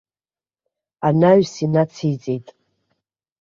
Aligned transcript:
Анаҩс 1.07 1.53
инациҵеит. 1.65 2.47